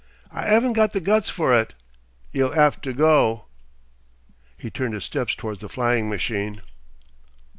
[0.31, 1.75] I 'aven't the guts for it!
[2.33, 3.45] 'E'll 'ave to go."
[4.57, 6.63] He turned his steps towards the flying machine....